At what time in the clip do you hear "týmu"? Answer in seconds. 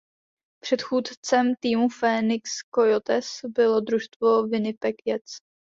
1.59-1.89